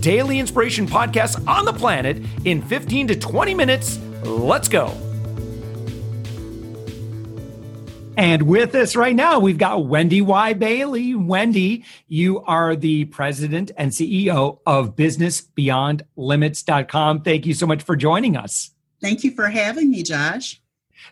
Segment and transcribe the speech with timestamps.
[0.00, 3.98] daily inspiration podcast on the planet in 15 to 20 minutes.
[4.24, 4.94] Let's go.
[8.18, 10.52] And with us right now, we've got Wendy Y.
[10.54, 11.14] Bailey.
[11.14, 17.22] Wendy, you are the president and CEO of BusinessBeyondLimits.com.
[17.22, 18.72] Thank you so much for joining us.
[19.00, 20.60] Thank you for having me, Josh.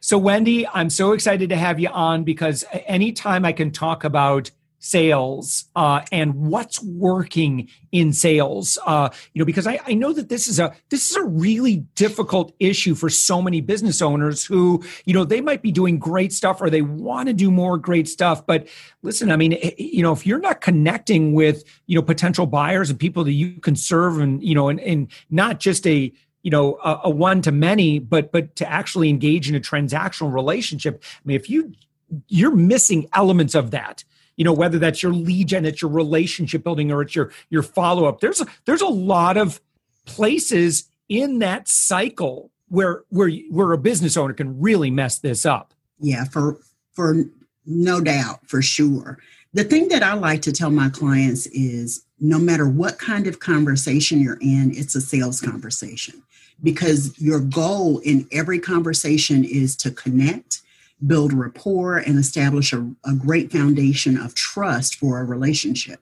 [0.00, 4.50] So, Wendy, I'm so excited to have you on because anytime I can talk about
[4.86, 8.78] sales uh, and what's working in sales.
[8.86, 11.76] Uh, you know because I, I know that this is a this is a really
[11.94, 16.32] difficult issue for so many business owners who you know they might be doing great
[16.32, 18.46] stuff or they want to do more great stuff.
[18.46, 18.68] But
[19.06, 22.90] listen i mean eh, you know if you're not connecting with you know potential buyers
[22.90, 26.12] and people that you can serve and you know and, and not just a
[26.42, 30.32] you know a, a one to many but but to actually engage in a transactional
[30.32, 31.72] relationship i mean if you
[32.28, 34.04] you're missing elements of that
[34.36, 37.62] you know whether that's your lead gen it's your relationship building or it's your your
[37.62, 38.20] follow-up.
[38.20, 39.60] There's a, there's a lot of
[40.04, 45.74] places in that cycle where where where a business owner can really mess this up.
[45.98, 46.58] Yeah for
[46.92, 47.24] for
[47.64, 49.18] no doubt for sure.
[49.52, 53.40] The thing that i like to tell my clients is no matter what kind of
[53.40, 56.22] conversation you're in it's a sales conversation.
[56.62, 60.62] Because your goal in every conversation is to connect
[61.04, 66.00] build rapport and establish a, a great foundation of trust for a relationship.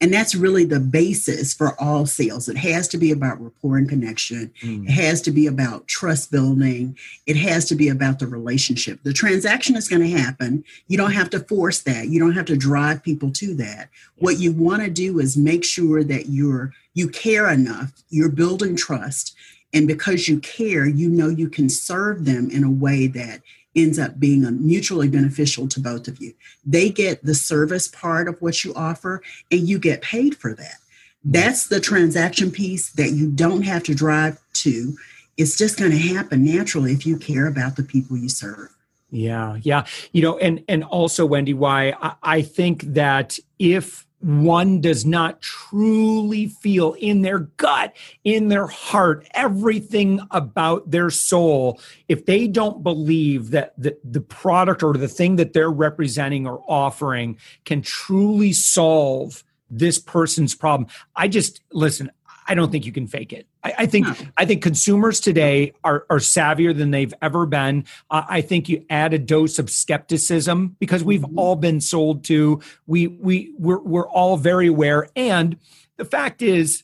[0.00, 2.48] And that's really the basis for all sales.
[2.48, 4.52] It has to be about rapport and connection.
[4.62, 4.84] Mm.
[4.84, 6.96] It has to be about trust building.
[7.26, 9.02] It has to be about the relationship.
[9.02, 10.64] The transaction is going to happen.
[10.88, 12.08] You don't have to force that.
[12.08, 13.88] You don't have to drive people to that.
[14.16, 18.74] What you want to do is make sure that you're you care enough, you're building
[18.74, 19.34] trust,
[19.74, 23.42] and because you care, you know you can serve them in a way that
[23.76, 26.32] ends up being a mutually beneficial to both of you.
[26.64, 30.76] They get the service part of what you offer, and you get paid for that.
[31.24, 34.96] That's the transaction piece that you don't have to drive to.
[35.36, 38.70] It's just going to happen naturally if you care about the people you serve.
[39.10, 39.86] Yeah, yeah.
[40.12, 45.40] You know, and and also Wendy Y I, I think that if one does not
[45.40, 47.94] truly feel in their gut,
[48.24, 54.82] in their heart, everything about their soul, if they don't believe that the, the product
[54.82, 61.28] or the thing that they're representing or offering can truly solve this person's problem, I
[61.28, 62.10] just listen,
[62.46, 63.46] I don't think you can fake it.
[63.64, 64.14] I, I think no.
[64.36, 67.84] I think consumers today are, are savvier than they've ever been.
[68.10, 71.38] Uh, I think you add a dose of skepticism because we've mm-hmm.
[71.38, 72.60] all been sold to.
[72.86, 75.56] We we we're, we're all very aware, and
[75.96, 76.82] the fact is,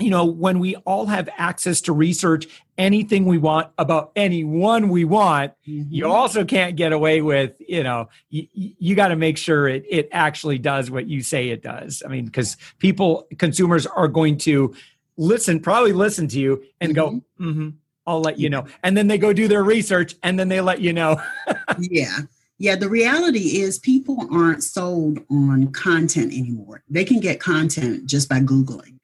[0.00, 2.46] you know, when we all have access to research
[2.78, 5.92] anything we want about anyone we want, mm-hmm.
[5.92, 9.84] you also can't get away with, you know, you, you got to make sure it,
[9.88, 12.02] it actually does what you say it does.
[12.04, 14.74] I mean, because people, consumers are going to
[15.16, 17.18] listen, probably listen to you and mm-hmm.
[17.18, 17.68] go, mm-hmm,
[18.06, 18.66] I'll let you know.
[18.82, 21.20] And then they go do their research and then they let you know.
[21.78, 22.18] yeah.
[22.58, 26.82] Yeah, the reality is people aren't sold on content anymore.
[26.90, 28.99] They can get content just by Googling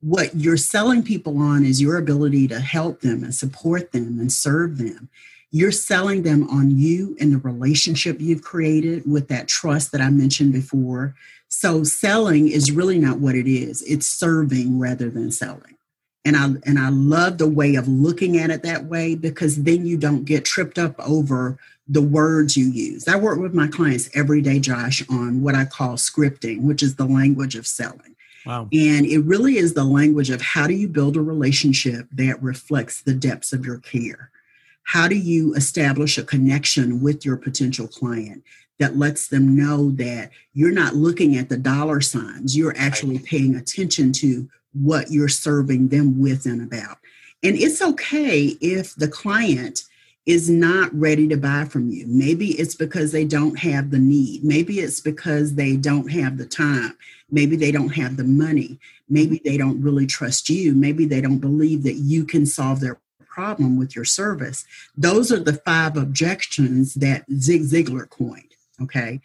[0.00, 4.32] what you're selling people on is your ability to help them and support them and
[4.32, 5.08] serve them.
[5.50, 10.10] You're selling them on you and the relationship you've created with that trust that I
[10.10, 11.14] mentioned before.
[11.48, 13.82] So selling is really not what it is.
[13.82, 15.76] It's serving rather than selling.
[16.24, 19.86] And I and I love the way of looking at it that way because then
[19.86, 23.08] you don't get tripped up over the words you use.
[23.08, 26.96] I work with my clients every day, Josh, on what I call scripting, which is
[26.96, 28.14] the language of selling.
[28.46, 28.68] Wow.
[28.72, 33.02] And it really is the language of how do you build a relationship that reflects
[33.02, 34.30] the depths of your care?
[34.84, 38.42] How do you establish a connection with your potential client
[38.78, 43.54] that lets them know that you're not looking at the dollar signs, you're actually paying
[43.56, 46.98] attention to what you're serving them with and about.
[47.42, 49.82] And it's okay if the client
[50.28, 52.04] is not ready to buy from you.
[52.06, 54.44] Maybe it's because they don't have the need.
[54.44, 56.98] Maybe it's because they don't have the time.
[57.30, 58.78] Maybe they don't have the money.
[59.08, 60.74] Maybe they don't really trust you.
[60.74, 64.66] Maybe they don't believe that you can solve their problem with your service.
[64.98, 68.52] Those are the five objections that Zig Ziglar coined.
[68.82, 69.22] Okay.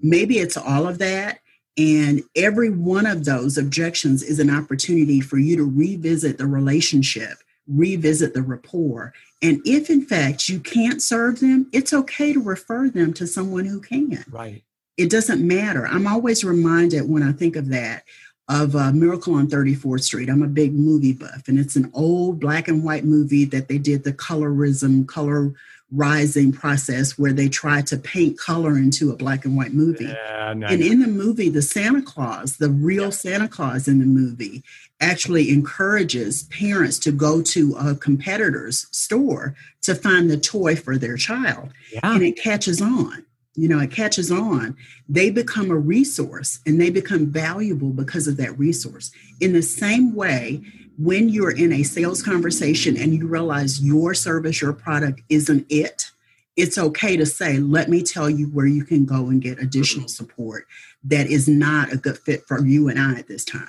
[0.00, 1.40] Maybe it's all of that.
[1.76, 7.38] And every one of those objections is an opportunity for you to revisit the relationship
[7.68, 9.12] revisit the rapport.
[9.44, 13.66] And if in fact you can't serve them, it's okay to refer them to someone
[13.66, 14.24] who can.
[14.30, 14.64] Right.
[14.96, 15.86] It doesn't matter.
[15.86, 18.04] I'm always reminded when I think of that
[18.48, 20.28] of uh, Miracle on 34th Street.
[20.28, 23.78] I'm a big movie buff, and it's an old black and white movie that they
[23.78, 25.54] did the colorism, color
[25.92, 30.06] rising process where they try to paint color into a black and white movie.
[30.06, 30.86] Yeah, no, and no.
[30.86, 33.10] in the movie, the Santa Claus, the real yeah.
[33.10, 34.62] Santa Claus in the movie,
[35.00, 41.16] actually encourages parents to go to a competitor's store to find the toy for their
[41.16, 41.70] child.
[41.92, 42.00] Yeah.
[42.02, 43.24] And it catches on.
[43.56, 44.76] You know, it catches on.
[45.08, 49.12] They become a resource and they become valuable because of that resource.
[49.40, 50.60] In the same way,
[50.98, 56.10] when you're in a sales conversation and you realize your service, your product isn't it,
[56.56, 60.08] it's okay to say, let me tell you where you can go and get additional
[60.08, 60.66] support
[61.02, 63.68] that is not a good fit for you and I at this time.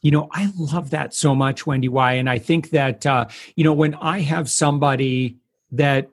[0.00, 2.12] You know, I love that so much, Wendy Y.
[2.14, 3.26] And I think that, uh,
[3.56, 5.38] you know, when I have somebody
[5.72, 6.08] that,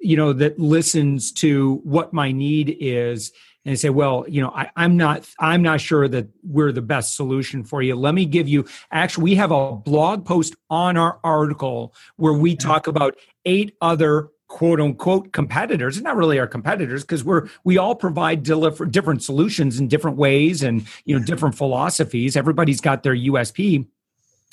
[0.00, 3.32] you know, that listens to what my need is
[3.64, 7.16] and say, well, you know, I, I'm not, I'm not sure that we're the best
[7.16, 7.96] solution for you.
[7.96, 12.56] Let me give you, actually, we have a blog post on our article where we
[12.56, 15.98] talk about eight other quote unquote competitors.
[15.98, 20.16] It's not really our competitors because we're we all provide deliver different solutions in different
[20.16, 22.34] ways and you know different philosophies.
[22.34, 23.86] Everybody's got their usp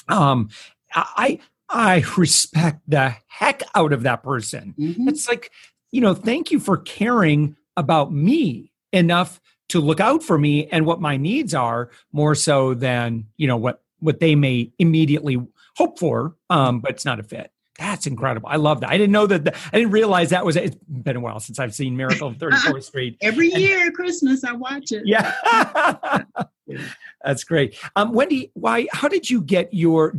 [0.08, 0.50] um
[0.94, 1.40] i
[1.70, 5.08] i respect the heck out of that person mm-hmm.
[5.08, 5.52] it's like
[5.92, 10.86] you know thank you for caring about me enough to look out for me and
[10.86, 15.42] what my needs are more so than you know what what they may immediately
[15.76, 18.48] hope for um but it's not a fit that's incredible.
[18.50, 18.90] I love that.
[18.90, 19.44] I didn't know that.
[19.44, 20.56] The, I didn't realize that was.
[20.56, 23.18] It's been a while since I've seen Miracle of 34th Street.
[23.22, 25.04] Every and, year, Christmas, I watch it.
[25.06, 25.34] Yeah,
[27.24, 27.78] that's great.
[27.96, 28.88] Um, Wendy Y?
[28.92, 30.16] How did you get your?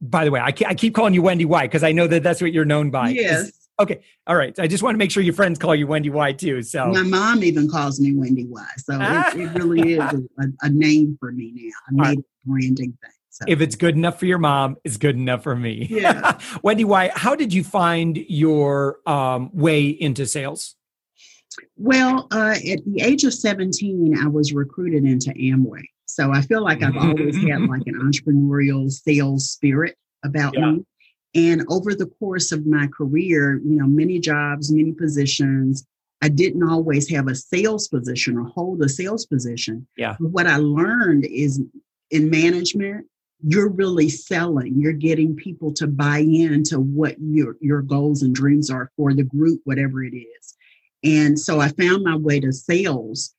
[0.00, 2.40] By the way, I, I keep calling you Wendy Y because I know that that's
[2.40, 3.10] what you're known by.
[3.10, 3.52] Yes.
[3.80, 4.00] Okay.
[4.26, 4.58] All right.
[4.58, 6.62] I just want to make sure your friends call you Wendy Y too.
[6.62, 8.66] So my mom even calls me Wendy Y.
[8.78, 11.70] So it, it, really is a, a, name for me now.
[11.86, 12.18] I made right.
[12.18, 13.10] a branding thing.
[13.30, 13.44] So.
[13.46, 15.86] If it's good enough for your mom, it's good enough for me.
[15.88, 16.38] Yeah.
[16.62, 20.74] Wendy Y, how did you find your um, way into sales?
[21.76, 25.84] Well, uh, at the age of 17, I was recruited into Amway.
[26.08, 30.72] So I feel like I've always had like an entrepreneurial sales spirit about yeah.
[30.72, 30.84] me.
[31.34, 35.86] And over the course of my career, you know, many jobs, many positions,
[36.22, 39.86] I didn't always have a sales position or hold a sales position.
[39.96, 40.16] Yeah.
[40.18, 41.62] But what I learned is
[42.10, 43.06] in management,
[43.46, 44.80] you're really selling.
[44.80, 49.22] You're getting people to buy into what your your goals and dreams are for the
[49.22, 50.56] group, whatever it is.
[51.04, 53.34] And so I found my way to sales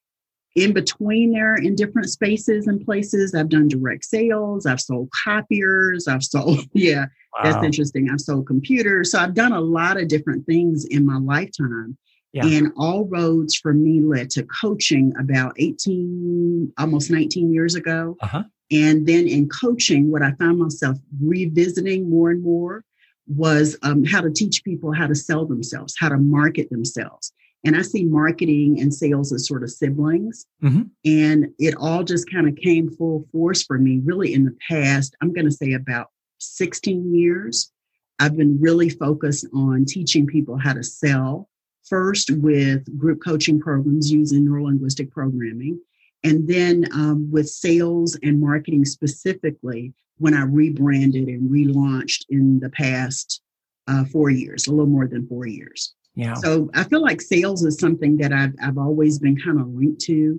[0.56, 3.36] in between there in different spaces and places.
[3.36, 7.52] I've done direct sales, I've sold copiers, I've sold, yeah, wow.
[7.52, 8.10] that's interesting.
[8.10, 9.12] I've sold computers.
[9.12, 11.98] So I've done a lot of different things in my lifetime.
[12.32, 12.46] Yeah.
[12.46, 18.18] And all roads for me led to coaching about 18, almost 19 years ago.
[18.22, 18.44] Uh-huh.
[18.72, 22.84] And then in coaching, what I found myself revisiting more and more
[23.28, 27.32] was um, how to teach people how to sell themselves, how to market themselves.
[27.66, 30.46] And I see marketing and sales as sort of siblings.
[30.64, 30.84] Mm-hmm.
[31.06, 35.16] And it all just kind of came full force for me, really, in the past,
[35.22, 36.08] I'm going to say about
[36.40, 37.72] 16 years.
[38.20, 41.50] I've been really focused on teaching people how to sell,
[41.88, 45.80] first with group coaching programs using neurolinguistic programming,
[46.24, 52.70] and then um, with sales and marketing specifically, when I rebranded and relaunched in the
[52.70, 53.42] past
[53.88, 55.94] uh, four years, a little more than four years.
[56.20, 56.34] Yeah.
[56.34, 60.02] So I feel like sales is something that I've, I've always been kind of linked
[60.02, 60.38] to.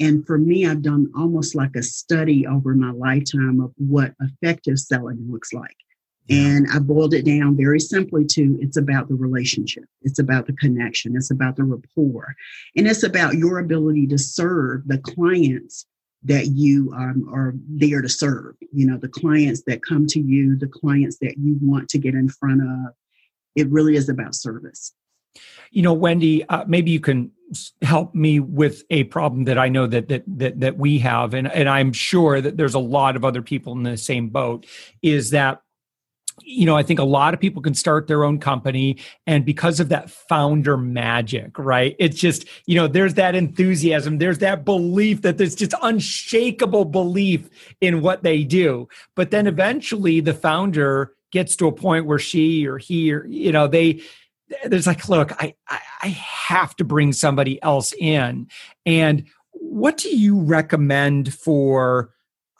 [0.00, 4.80] And for me, I've done almost like a study over my lifetime of what effective
[4.80, 5.76] selling looks like.
[6.28, 10.52] And I boiled it down very simply to it's about the relationship, it's about the
[10.54, 12.34] connection, it's about the rapport,
[12.76, 15.86] and it's about your ability to serve the clients
[16.24, 18.56] that you um, are there to serve.
[18.72, 22.14] You know, the clients that come to you, the clients that you want to get
[22.14, 22.94] in front of.
[23.54, 24.92] It really is about service.
[25.70, 27.30] You know, Wendy, uh, maybe you can
[27.82, 31.50] help me with a problem that I know that that that that we have, and
[31.50, 34.66] and I'm sure that there's a lot of other people in the same boat.
[35.02, 35.62] Is that
[36.42, 38.96] you know, I think a lot of people can start their own company.
[39.26, 41.96] And because of that founder magic, right?
[41.98, 47.48] It's just, you know, there's that enthusiasm, there's that belief that there's just unshakable belief
[47.80, 48.88] in what they do.
[49.14, 53.52] But then eventually the founder gets to a point where she or he or, you
[53.52, 54.02] know, they,
[54.64, 58.48] there's like, look, I, I, I have to bring somebody else in.
[58.86, 62.10] And what do you recommend for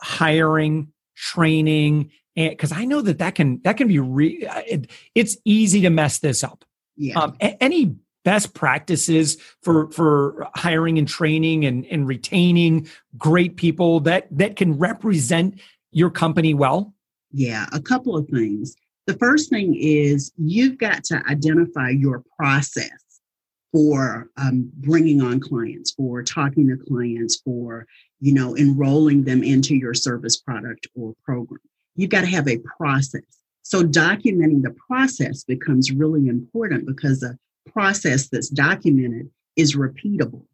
[0.00, 5.36] hiring, training, and because i know that that can that can be re, it, it's
[5.44, 6.64] easy to mess this up
[6.96, 7.18] Yeah.
[7.18, 14.00] um, a- any best practices for for hiring and training and, and retaining great people
[14.00, 16.94] that that can represent your company well
[17.32, 18.76] Yeah, a couple of things.
[19.10, 22.92] The first thing is you've got to identify your process
[23.72, 27.88] for um, bringing on clients, for talking to clients, for
[28.20, 31.58] you know enrolling them into your service product or program.
[31.96, 33.42] You've got to have a process.
[33.62, 37.36] So documenting the process becomes really important because a
[37.68, 40.44] process that's documented is repeatable.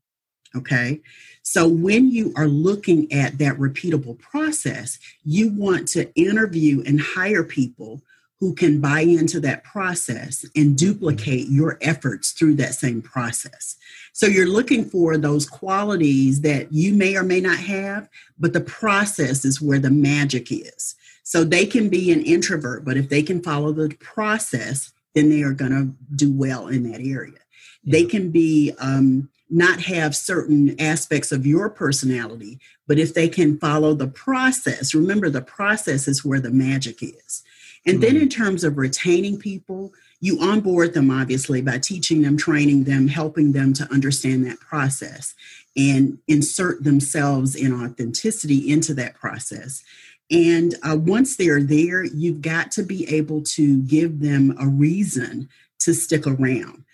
[0.57, 1.03] Okay.
[1.43, 7.45] So when you are looking at that repeatable process, you want to interview and hire
[7.45, 8.01] people
[8.41, 13.77] who can buy into that process and duplicate your efforts through that same process.
[14.13, 18.61] So you're looking for those qualities that you may or may not have, but the
[18.61, 20.95] process is where the magic is.
[21.23, 25.43] So they can be an introvert, but if they can follow the process, then they
[25.43, 27.39] are going to do well in that area.
[27.85, 33.59] They can be um, not have certain aspects of your personality, but if they can
[33.59, 37.43] follow the process, remember the process is where the magic is.
[37.87, 42.85] And then, in terms of retaining people, you onboard them obviously by teaching them, training
[42.85, 45.35] them, helping them to understand that process
[45.77, 49.85] and insert themselves in authenticity into that process.
[50.31, 55.49] And uh, once they're there, you've got to be able to give them a reason
[55.81, 56.85] to stick around.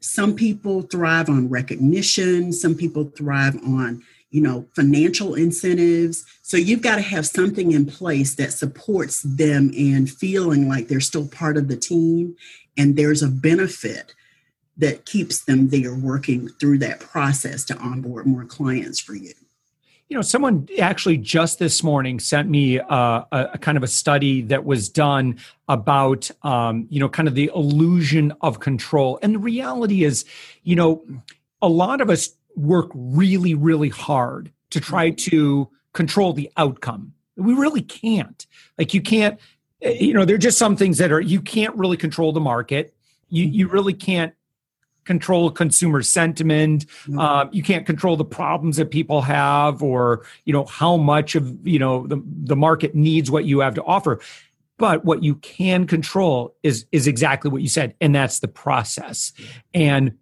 [0.00, 6.24] Some people thrive on recognition, some people thrive on you know financial incentives.
[6.42, 11.00] So you've got to have something in place that supports them in feeling like they're
[11.00, 12.34] still part of the team
[12.76, 14.14] and there's a benefit
[14.78, 19.34] that keeps them there working through that process to onboard more clients for you.
[20.08, 23.86] You know someone actually just this morning sent me uh, a, a, kind of a
[23.86, 29.18] study that was done about um, you know kind of the illusion of control.
[29.22, 30.24] And the reality is
[30.64, 31.04] you know
[31.62, 35.30] a lot of us work really, really hard to try Mm-hmm.
[35.30, 37.12] to control the outcome.
[37.36, 38.46] We really can't.
[38.78, 39.38] Like you can't,
[39.82, 42.40] eh, you know, there are just some things that are you can't really control the
[42.40, 42.94] market.
[43.28, 43.74] You you Mm-hmm.
[43.74, 44.34] really can't
[45.04, 46.86] control consumer sentiment.
[47.18, 51.66] Um, you can't control the problems that people have, or you know how much of
[51.66, 54.20] you know the the market needs what you have to offer.
[54.78, 59.32] But what you can control is is exactly what you said, and that's the process.
[59.74, 60.18] And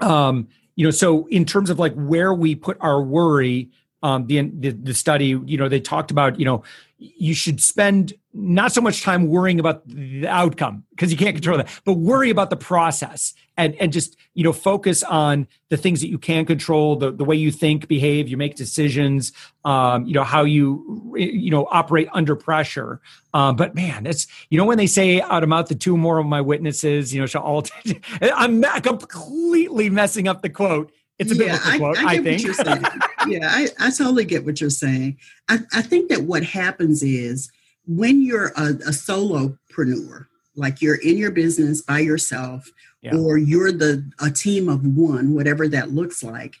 [0.00, 3.70] um, you know so in terms of like where we put our worry
[4.02, 6.62] um the, the the study you know they talked about you know
[6.98, 11.56] you should spend not so much time worrying about the outcome because you can't control
[11.56, 16.00] that but worry about the process and and just you know focus on the things
[16.00, 19.32] that you can control the, the way you think behave you make decisions
[19.64, 23.00] um, you know how you you know operate under pressure.
[23.32, 26.18] Um, but man it's you know when they say out of mouth the two more
[26.18, 27.64] of my witnesses you know shall all
[28.22, 30.92] i'm not completely messing up the quote.
[31.16, 32.86] It's a yeah, biblical I, quote I, i, get think.
[33.28, 35.16] yeah, I, I totally get what you're saying.
[35.48, 37.52] I, I think that what happens is
[37.86, 40.26] when you're a, a solopreneur,
[40.56, 42.70] like you're in your business by yourself,
[43.02, 43.16] Yeah.
[43.16, 46.56] or you're the a team of one, whatever that looks like,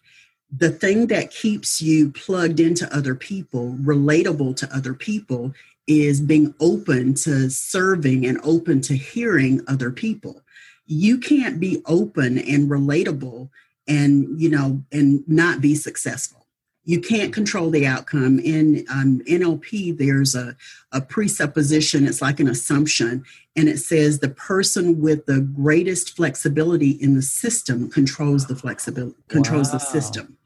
[0.56, 5.52] the thing that keeps you plugged into other people, relatable to other people,
[5.86, 10.42] is being open to serving and open to hearing other people.
[10.86, 13.48] You can't be open and relatable
[13.86, 16.43] and you know and not be successful
[16.84, 18.38] you can't control the outcome.
[18.38, 20.56] In um, nlp there's a,
[20.92, 23.24] a presupposition it's like an assumption
[23.56, 29.16] and it says the person with the greatest flexibility in the system controls the flexibility
[29.28, 30.36] controls the system.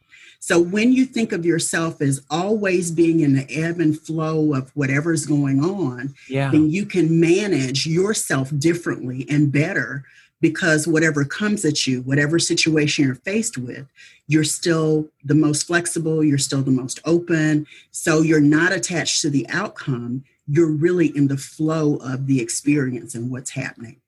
[0.41, 4.71] So when you think of yourself as always being in the ebb and flow of
[4.77, 6.51] whatever's going on yeah.
[6.51, 10.05] then you can manage yourself differently and better
[10.41, 13.87] because whatever comes at you, whatever situation you're faced with,
[14.27, 17.67] you're still the most flexible, you're still the most open.
[17.91, 20.25] So you're not attached to the outcome.
[20.47, 24.01] You're really in the flow of the experience and what's happening.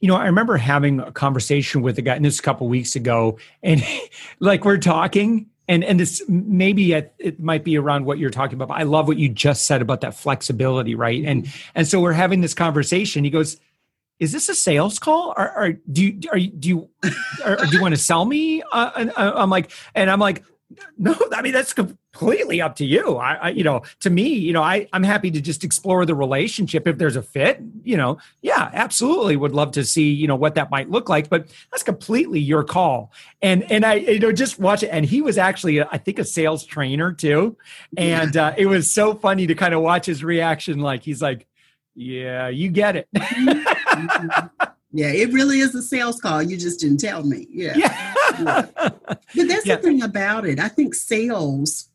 [0.00, 2.96] You know, I remember having a conversation with a guy, and this a couple weeks
[2.96, 3.82] ago, and
[4.40, 8.54] like we're talking, and and this maybe it, it might be around what you're talking
[8.54, 8.68] about.
[8.68, 11.24] But I love what you just said about that flexibility, right?
[11.24, 11.70] And mm-hmm.
[11.76, 13.22] and so we're having this conversation.
[13.22, 13.58] He goes,
[14.22, 15.34] "Is this a sales call?
[15.36, 16.88] Or, or do you are you do you
[17.44, 20.44] or, do you want to sell me?" Uh, and uh, I'm like, and I'm like,
[20.98, 23.16] no, I mean that's completely up to you.
[23.16, 26.14] I, I, you know, to me, you know, I I'm happy to just explore the
[26.14, 27.60] relationship if there's a fit.
[27.82, 31.28] You know, yeah, absolutely, would love to see you know what that might look like.
[31.28, 33.12] But that's completely your call.
[33.40, 34.88] And and I you know just watch it.
[34.88, 37.56] And he was actually I think a sales trainer too,
[37.96, 40.80] and uh, it was so funny to kind of watch his reaction.
[40.80, 41.46] Like he's like,
[41.94, 43.08] yeah, you get it.
[44.92, 46.42] Yeah, it really is a sales call.
[46.42, 47.46] You just didn't tell me.
[47.50, 47.76] Yeah.
[47.76, 48.14] yeah.
[48.38, 48.66] yeah.
[48.76, 49.76] But that's yeah.
[49.76, 50.60] the thing about it.
[50.60, 51.88] I think sales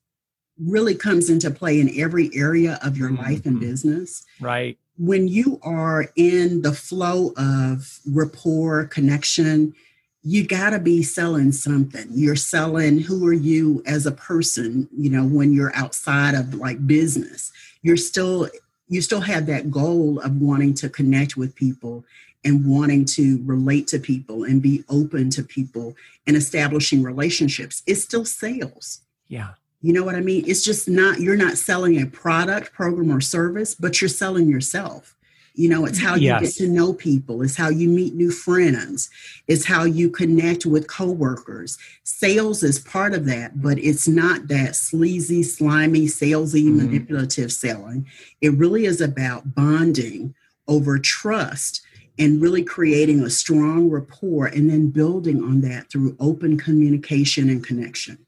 [0.59, 3.23] really comes into play in every area of your mm-hmm.
[3.23, 4.25] life and business.
[4.39, 4.77] Right.
[4.97, 9.75] When you are in the flow of rapport, connection,
[10.23, 12.07] you got to be selling something.
[12.09, 16.87] You're selling who are you as a person, you know, when you're outside of like
[16.87, 17.51] business.
[17.83, 18.49] You're still
[18.87, 22.05] you still have that goal of wanting to connect with people
[22.43, 27.83] and wanting to relate to people and be open to people and establishing relationships.
[27.85, 29.01] It's still sales.
[29.27, 29.49] Yeah.
[29.81, 30.43] You know what i mean?
[30.47, 35.16] It's just not you're not selling a product program or service but you're selling yourself
[35.57, 36.41] you know it's how you yes.
[36.41, 37.41] get to know people.
[37.41, 39.09] It's how you meet new friends.
[39.47, 41.77] It's how you connect with coworkers.
[42.03, 46.77] Sales is part of that but it's not that sleazy slimy salesy mm-hmm.
[46.77, 48.07] manipulative selling.
[48.41, 50.35] It really is about bonding
[50.67, 51.81] over trust
[52.19, 57.65] and really creating a strong rapport and then building on that through open communication and
[57.65, 58.26] connection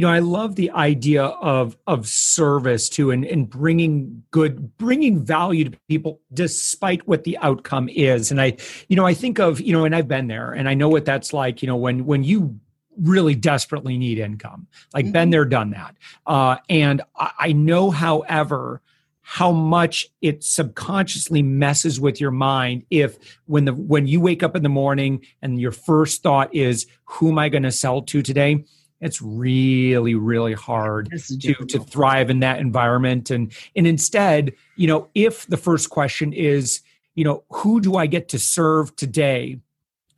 [0.00, 5.22] you know i love the idea of of service too and, and bringing good bringing
[5.22, 8.30] value to people despite what the outcome is.
[8.30, 8.56] And i
[8.88, 11.04] you know i think of you know and i've been there and i know what
[11.04, 12.58] that's like you know when when you
[12.96, 14.66] really desperately need income.
[14.94, 15.12] Like mm-hmm.
[15.12, 15.96] been there done that.
[16.26, 18.82] Uh, and I, I know however
[19.22, 24.56] how much it subconsciously messes with your mind if when the when you wake up
[24.56, 28.22] in the morning and your first thought is who am i going to sell to
[28.22, 28.64] today
[29.00, 33.30] it's really really hard to to thrive in that environment.
[33.30, 36.80] And and instead you know if the first question is
[37.14, 39.58] you know who do i get to serve today?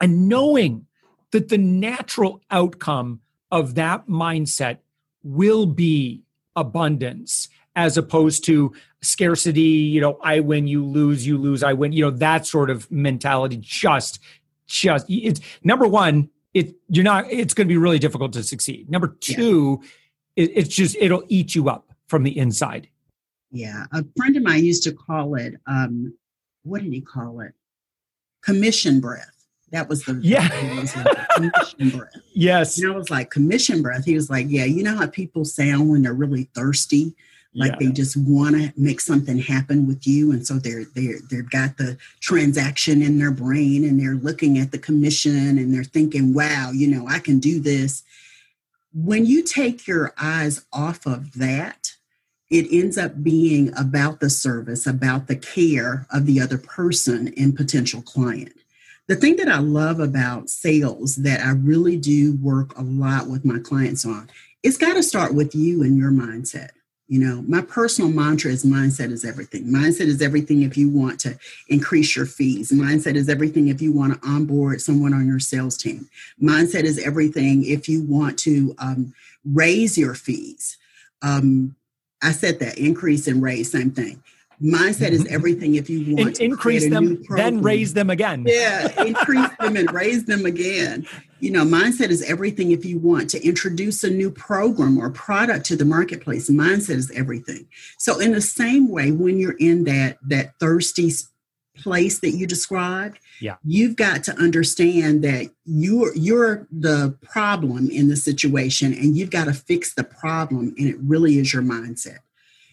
[0.01, 0.87] And knowing
[1.31, 3.21] that the natural outcome
[3.51, 4.79] of that mindset
[5.23, 6.23] will be
[6.57, 11.93] abundance as opposed to scarcity you know i win you lose you lose i win
[11.93, 13.57] you know that sort of mentality.
[13.57, 14.19] Just
[14.67, 18.91] just it's number one it you're not it's going to be really difficult to succeed.
[18.91, 19.81] Number two
[20.37, 20.45] yeah.
[20.45, 22.89] it, it's just it'll eat you up from the inside.
[23.51, 26.15] Yeah a friend of mine used to call it um
[26.65, 27.53] what did he call it?
[28.43, 29.29] Commission breath.
[29.71, 30.49] That was the yeah.
[31.35, 32.17] commission breath.
[32.35, 32.79] Yes.
[32.79, 34.05] And i was like commission breath?
[34.05, 37.15] He was like yeah you know how people sound when they're really thirsty
[37.55, 37.77] like yeah.
[37.81, 41.77] they just want to make something happen with you and so they're they're they've got
[41.77, 46.71] the transaction in their brain and they're looking at the commission and they're thinking wow
[46.73, 48.03] you know i can do this.
[48.95, 51.93] When you take your eyes off of that
[52.51, 57.57] it ends up being about the service about the care of the other person and
[57.57, 58.53] potential client.
[59.09, 63.45] The thing that i love about sales that i really do work a lot with
[63.45, 64.31] my clients on
[64.63, 66.71] it's got to start with you and your mindset
[67.09, 69.65] you know, my personal mantra is mindset is everything.
[69.65, 71.39] Mindset is everything if you want to
[71.69, 72.71] increase your fees.
[72.73, 76.09] Mindset is everything if you want to onboard someone on your sales team.
[76.41, 79.13] Mindset is everything if you want to um,
[79.45, 80.79] raise your fees.
[81.21, 81.77] Um,
[82.23, 84.23] I said that increase and raise, same thing.
[84.61, 88.45] Mindset is everything if you want to increase them, then raise them again.
[88.47, 91.07] Yeah, increase them and raise them again.
[91.41, 95.67] You know, mindset is everything if you want to introduce a new program or product
[95.67, 96.49] to the marketplace.
[96.49, 97.67] Mindset is everything.
[97.99, 101.11] So, in the same way, when you're in that that thirsty
[101.77, 103.57] place that you described, yeah.
[103.65, 109.47] you've got to understand that you're you're the problem in the situation and you've got
[109.47, 112.19] to fix the problem and it really is your mindset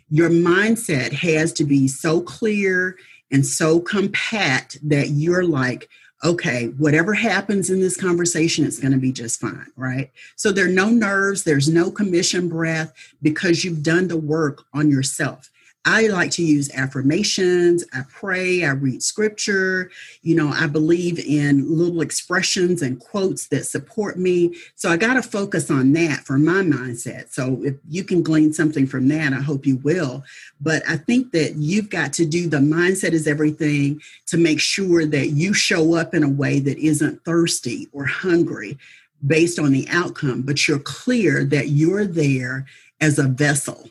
[0.10, 2.98] your mindset has to be so clear
[3.32, 5.90] and so compact that you're like,
[6.24, 10.12] okay, whatever happens in this conversation, it's going to be just fine, right?
[10.36, 14.90] So there are no nerves, there's no commission breath because you've done the work on
[14.90, 15.50] yourself.
[15.86, 17.86] I like to use affirmations.
[17.94, 18.66] I pray.
[18.66, 19.90] I read scripture.
[20.22, 24.56] You know, I believe in little expressions and quotes that support me.
[24.76, 27.32] So I got to focus on that for my mindset.
[27.32, 30.24] So if you can glean something from that, I hope you will.
[30.60, 35.06] But I think that you've got to do the mindset is everything to make sure
[35.06, 38.78] that you show up in a way that isn't thirsty or hungry
[39.26, 42.66] based on the outcome, but you're clear that you're there
[43.02, 43.90] as a vessel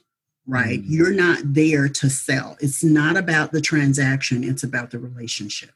[0.49, 0.81] right?
[0.81, 0.93] Mm-hmm.
[0.93, 2.57] You're not there to sell.
[2.61, 5.71] It's not about the transaction, it's about the relationship.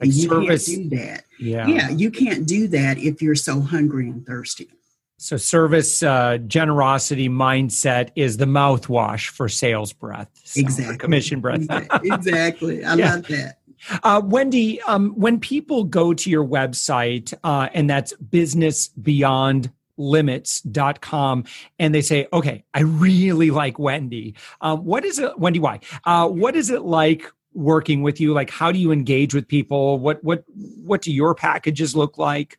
[0.00, 0.68] Like you service.
[0.68, 1.24] can't do that.
[1.38, 1.66] Yeah.
[1.68, 1.90] Yeah.
[1.90, 4.68] You can't do that if you're so hungry and thirsty.
[5.18, 10.28] So, service uh, generosity mindset is the mouthwash for sales breath.
[10.42, 10.98] So exactly.
[10.98, 11.66] Commission breath.
[12.02, 12.84] exactly.
[12.84, 13.14] I yeah.
[13.14, 13.58] love that.
[14.02, 18.12] Uh, Wendy, um, when people go to your website, uh, and that's
[19.98, 21.44] businessbeyondlimits.com,
[21.78, 24.34] and they say, okay, I really like Wendy.
[24.60, 25.80] Um, what is it, Wendy Y?
[26.04, 28.32] Uh, what is it like working with you?
[28.32, 29.98] Like, how do you engage with people?
[29.98, 30.44] What, what,
[30.82, 32.58] what do your packages look like?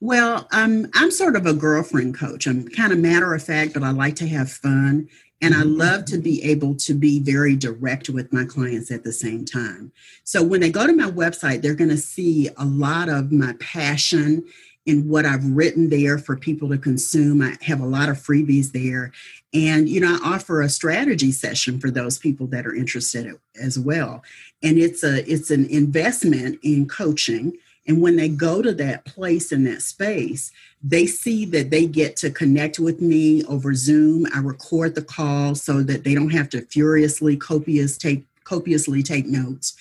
[0.00, 2.46] Well, um, I'm sort of a girlfriend coach.
[2.46, 5.08] I'm kind of matter of fact, but I like to have fun.
[5.40, 5.76] And I mm-hmm.
[5.76, 9.92] love to be able to be very direct with my clients at the same time.
[10.24, 13.54] So when they go to my website, they're going to see a lot of my
[13.58, 14.44] passion
[14.86, 17.40] in what I've written there for people to consume.
[17.40, 19.12] I have a lot of freebies there.
[19.54, 23.78] And, you know, I offer a strategy session for those people that are interested as
[23.78, 24.22] well.
[24.62, 27.54] And it's a it's an investment in coaching
[27.86, 32.16] and when they go to that place in that space, they see that they get
[32.16, 34.26] to connect with me over Zoom.
[34.32, 39.26] I record the call so that they don't have to furiously copious take copiously take
[39.26, 39.74] notes.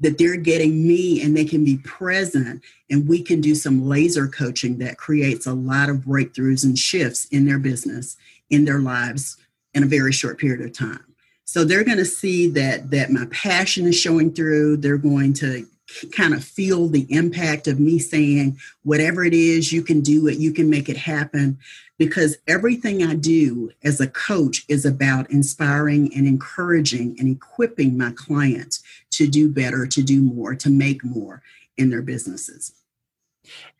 [0.00, 4.28] That they're getting me and they can be present and we can do some laser
[4.28, 8.16] coaching that creates a lot of breakthroughs and shifts in their business,
[8.50, 9.38] in their lives
[9.72, 11.04] in a very short period of time.
[11.44, 14.78] So they're going to see that that my passion is showing through.
[14.78, 15.66] They're going to
[16.12, 20.38] kind of feel the impact of me saying, whatever it is, you can do it,
[20.38, 21.58] you can make it happen.
[21.98, 28.10] Because everything I do as a coach is about inspiring and encouraging and equipping my
[28.10, 28.82] clients
[29.16, 31.42] to do better, to do more, to make more
[31.76, 32.72] in their businesses.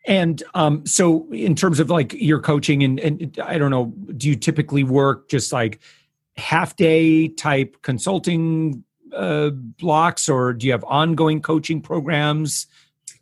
[0.05, 4.29] And um, so, in terms of like your coaching, and, and I don't know, do
[4.29, 5.79] you typically work just like
[6.37, 12.67] half day type consulting uh, blocks, or do you have ongoing coaching programs?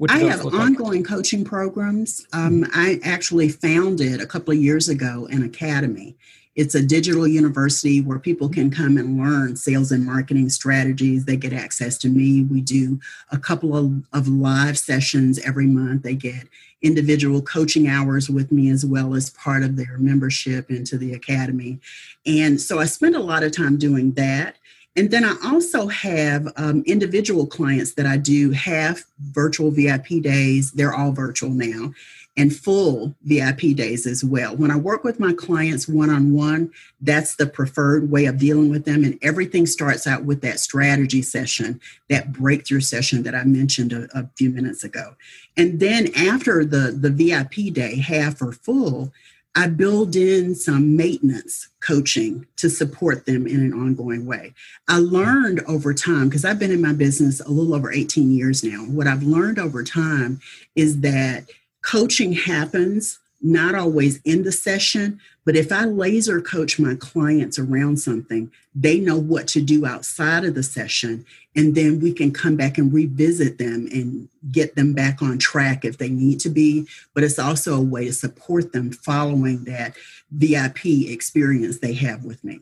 [0.10, 1.10] I have ongoing like?
[1.10, 2.26] coaching programs.
[2.34, 6.18] Um, I actually founded a couple of years ago an academy.
[6.56, 11.26] It's a digital university where people can come and learn sales and marketing strategies.
[11.26, 12.44] They get access to me.
[12.44, 13.00] We do
[13.32, 16.04] a couple of, of live sessions every month.
[16.04, 16.48] They get
[16.82, 21.80] individual coaching hours with me as well as part of their membership into the academy.
[22.26, 24.56] And so I spend a lot of time doing that.
[24.96, 30.72] And then I also have um, individual clients that I do half virtual VIP days.
[30.72, 31.92] They're all virtual now
[32.38, 34.56] and full VIP days as well.
[34.56, 36.72] When I work with my clients one on one,
[37.02, 39.04] that's the preferred way of dealing with them.
[39.04, 44.08] And everything starts out with that strategy session, that breakthrough session that I mentioned a,
[44.18, 45.16] a few minutes ago.
[45.56, 49.14] And then after the, the VIP day, half or full,
[49.58, 54.54] I build in some maintenance coaching to support them in an ongoing way.
[54.90, 58.66] I learned over time, because I've been in my business a little over 18 years
[58.66, 60.42] now, what I've learned over time
[60.76, 61.46] is that
[61.86, 67.98] coaching happens not always in the session, but if I laser coach my clients around
[67.98, 71.26] something, they know what to do outside of the session.
[71.56, 75.86] And then we can come back and revisit them and get them back on track
[75.86, 76.88] if they need to be.
[77.14, 79.96] But it's also a way to support them following that
[80.32, 82.62] VIP experience they have with me.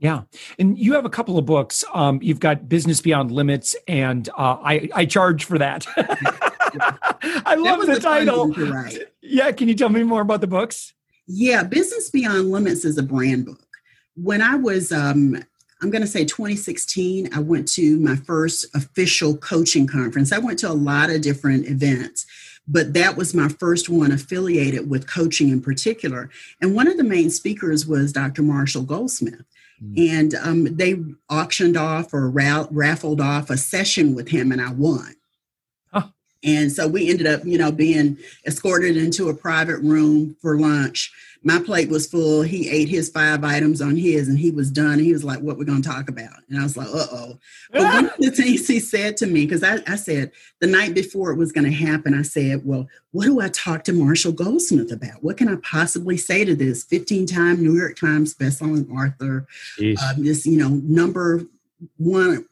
[0.00, 0.22] Yeah,
[0.58, 1.84] and you have a couple of books.
[1.92, 5.86] Um, you've got Business Beyond Limits, and uh, I I charge for that.
[7.22, 8.48] I love the title.
[8.48, 9.06] Right.
[9.22, 10.94] Yeah, can you tell me more about the books?
[11.26, 13.66] Yeah, Business Beyond Limits is a brand book.
[14.16, 15.36] When I was, um,
[15.82, 20.32] I'm going to say 2016, I went to my first official coaching conference.
[20.32, 22.26] I went to a lot of different events,
[22.66, 26.30] but that was my first one affiliated with coaching in particular.
[26.62, 28.42] And one of the main speakers was Dr.
[28.42, 29.44] Marshall Goldsmith.
[29.82, 30.10] Mm.
[30.10, 30.96] And um, they
[31.30, 35.14] auctioned off or ra- raffled off a session with him, and I won.
[36.44, 41.12] And so we ended up, you know, being escorted into a private room for lunch.
[41.42, 42.42] My plate was full.
[42.42, 44.94] He ate his five items on his and he was done.
[44.94, 46.34] And He was like, What we're going to talk about?
[46.48, 47.38] And I was like, Uh oh.
[47.72, 50.94] But one of the things he said to me, because I, I said the night
[50.94, 54.32] before it was going to happen, I said, Well, what do I talk to Marshall
[54.32, 55.22] Goldsmith about?
[55.22, 59.46] What can I possibly say to this 15 time New York Times bestselling author,
[59.80, 61.42] um, this, you know, number
[61.98, 62.46] one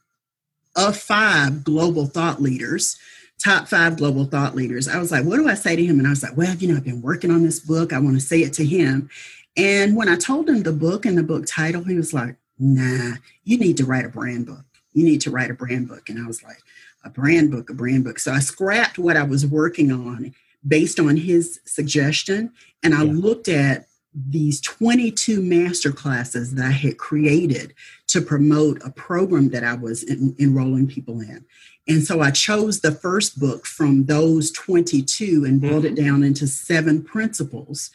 [0.77, 2.99] of five global thought leaders?
[3.43, 4.89] Top five global thought leaders.
[4.89, 5.99] I was like, what do I say to him?
[5.99, 7.93] And I was like, well, you know, I've been working on this book.
[7.93, 9.11] I want to say it to him.
[9.57, 13.17] And when I told him the book and the book title, he was like, nah,
[13.45, 14.65] you need to write a brand book.
[14.93, 16.09] You need to write a brand book.
[16.09, 16.59] And I was like,
[17.05, 18.19] a brand book, a brand book.
[18.19, 20.35] So I scrapped what I was working on
[20.67, 22.53] based on his suggestion.
[22.83, 23.13] And I yeah.
[23.13, 27.75] looked at these 22 master classes that I had created
[28.09, 31.45] to promote a program that I was in, enrolling people in.
[31.89, 36.05] And so I chose the first book from those 22 and boiled it mm-hmm.
[36.05, 37.91] down into seven principles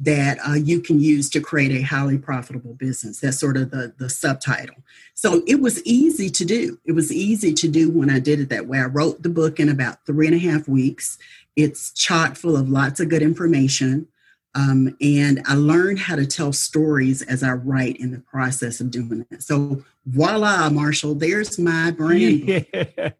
[0.00, 3.20] that uh, you can use to create a highly profitable business.
[3.20, 4.76] That's sort of the, the subtitle.
[5.14, 6.78] So it was easy to do.
[6.84, 8.78] It was easy to do when I did it that way.
[8.78, 11.16] I wrote the book in about three and a half weeks.
[11.54, 14.08] It's chock full of lots of good information.
[14.54, 18.90] Um, and I learned how to tell stories as I write in the process of
[18.90, 19.42] doing it.
[19.42, 22.48] So voila, Marshall, there's my brand.
[22.48, 23.10] Yeah.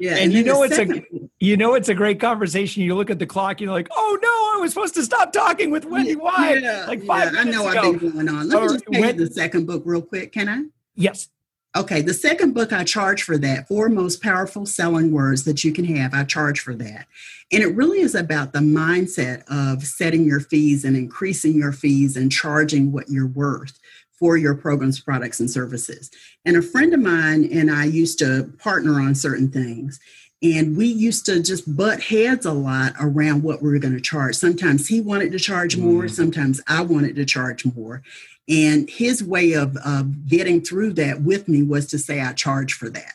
[0.00, 1.04] Yeah, and, and you know it's a
[1.40, 2.82] you know it's a great conversation.
[2.82, 5.70] You look at the clock, you're like, oh no, I was supposed to stop talking
[5.70, 6.58] with Wendy Y?
[6.62, 7.92] Yeah, like five yeah, I know ago.
[7.92, 8.48] I've been going on.
[8.48, 10.32] Let me just tell when, you the second book real quick.
[10.32, 10.64] Can I?
[10.94, 11.28] Yes.
[11.76, 15.72] Okay, the second book I charge for that, four most powerful selling words that you
[15.72, 16.14] can have.
[16.14, 17.08] I charge for that.
[17.50, 22.16] And it really is about the mindset of setting your fees and increasing your fees
[22.16, 23.76] and charging what you're worth
[24.12, 26.12] for your programs, products, and services.
[26.44, 29.98] And a friend of mine and I used to partner on certain things.
[30.44, 34.00] And we used to just butt heads a lot around what we were going to
[34.00, 34.34] charge.
[34.34, 36.10] Sometimes he wanted to charge more, mm.
[36.10, 38.02] sometimes I wanted to charge more.
[38.46, 42.74] And his way of, of getting through that with me was to say, I charge
[42.74, 43.14] for that.